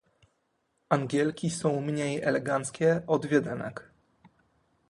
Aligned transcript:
Angielki 0.89 1.49
są 1.49 1.81
mniej 1.81 2.21
eleganckie 2.21 3.01
od 3.07 3.25
wiedenek. 3.25 3.91